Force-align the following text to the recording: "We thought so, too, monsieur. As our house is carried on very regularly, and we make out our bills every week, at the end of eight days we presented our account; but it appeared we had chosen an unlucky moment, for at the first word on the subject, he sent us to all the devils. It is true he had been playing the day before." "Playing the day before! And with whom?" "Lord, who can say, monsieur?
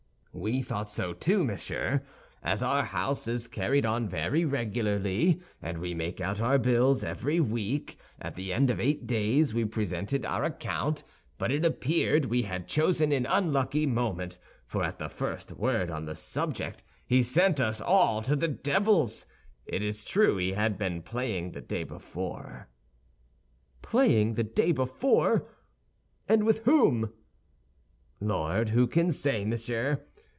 "We 0.33 0.61
thought 0.61 0.87
so, 0.89 1.11
too, 1.11 1.43
monsieur. 1.43 2.03
As 2.41 2.63
our 2.63 2.85
house 2.85 3.27
is 3.27 3.49
carried 3.49 3.85
on 3.85 4.07
very 4.07 4.45
regularly, 4.45 5.41
and 5.61 5.77
we 5.77 5.93
make 5.93 6.21
out 6.21 6.39
our 6.39 6.57
bills 6.57 7.03
every 7.03 7.41
week, 7.41 7.97
at 8.17 8.35
the 8.35 8.53
end 8.53 8.69
of 8.69 8.79
eight 8.79 9.05
days 9.05 9.53
we 9.53 9.65
presented 9.65 10.25
our 10.25 10.45
account; 10.45 11.03
but 11.37 11.51
it 11.51 11.65
appeared 11.65 12.23
we 12.25 12.43
had 12.43 12.69
chosen 12.69 13.11
an 13.11 13.25
unlucky 13.25 13.85
moment, 13.85 14.37
for 14.65 14.85
at 14.85 14.99
the 14.99 15.09
first 15.09 15.51
word 15.51 15.91
on 15.91 16.05
the 16.05 16.15
subject, 16.15 16.81
he 17.05 17.21
sent 17.21 17.59
us 17.59 17.79
to 17.79 17.85
all 17.85 18.21
the 18.21 18.47
devils. 18.47 19.25
It 19.65 19.83
is 19.83 20.05
true 20.05 20.37
he 20.37 20.53
had 20.53 20.77
been 20.77 21.01
playing 21.01 21.51
the 21.51 21.61
day 21.61 21.83
before." 21.83 22.69
"Playing 23.81 24.35
the 24.35 24.45
day 24.45 24.71
before! 24.71 25.49
And 26.29 26.45
with 26.45 26.59
whom?" 26.63 27.11
"Lord, 28.21 28.69
who 28.69 28.87
can 28.87 29.11
say, 29.11 29.43
monsieur? 29.43 30.05